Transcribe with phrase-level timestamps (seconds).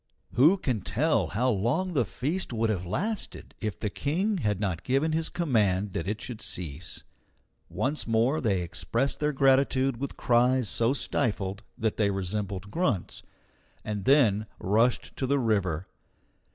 [0.33, 4.81] Who can tell how long the feast would have lasted if the King had not
[4.81, 7.03] given his command that it should cease?
[7.69, 13.21] Once more they expressed their gratitude with cries so stifled that they resembled grunts,
[13.85, 15.85] and then rushed to the river.